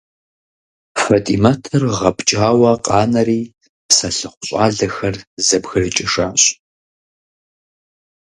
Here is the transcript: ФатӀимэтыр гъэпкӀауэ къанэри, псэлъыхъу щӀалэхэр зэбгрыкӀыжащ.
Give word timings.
ФатӀимэтыр 1.01 1.83
гъэпкӀауэ 1.97 2.71
къанэри, 2.85 3.41
псэлъыхъу 3.87 4.41
щӀалэхэр 4.47 5.15
зэбгрыкӀыжащ. 5.45 6.41